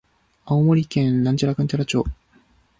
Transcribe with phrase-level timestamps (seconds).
[0.45, 2.03] 青森県大鰐町